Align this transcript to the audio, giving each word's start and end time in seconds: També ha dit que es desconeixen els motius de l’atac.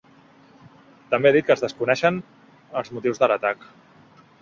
També 1.11 1.29
ha 1.31 1.35
dit 1.35 1.47
que 1.51 1.55
es 1.57 1.63
desconeixen 1.65 2.19
els 2.83 2.93
motius 2.97 3.25
de 3.25 3.33
l’atac. 3.35 3.67